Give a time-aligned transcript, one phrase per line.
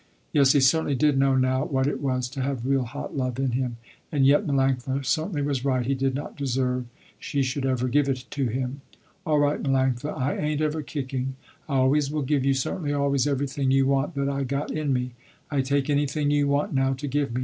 [0.33, 3.51] Yes he certainly did know now what it was to have real hot love in
[3.51, 3.77] him,
[4.11, 6.85] and yet Melanctha certainly was right, he did not deserve
[7.19, 8.81] she should ever give it to him.
[9.27, 11.35] "All right Melanctha I ain't ever kicking.
[11.69, 15.11] I always will give you certainly always everything you want that I got in me.
[15.51, 17.39] I take anything you want now to give me.